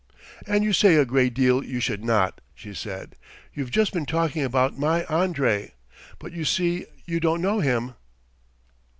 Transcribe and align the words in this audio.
"And 0.47 0.63
you 0.63 0.73
say 0.73 0.95
a 0.95 1.05
great 1.05 1.35
deal 1.35 1.63
you 1.63 1.79
should 1.79 2.03
not," 2.03 2.41
she 2.55 2.73
said. 2.73 3.15
"You've 3.53 3.69
just 3.69 3.93
been 3.93 4.07
talking 4.07 4.41
about 4.43 4.75
my 4.75 5.03
Andrey, 5.03 5.75
but 6.17 6.31
you 6.31 6.43
see 6.43 6.87
you 7.05 7.19
don't 7.19 7.39
know 7.39 7.59
him." 7.59 7.93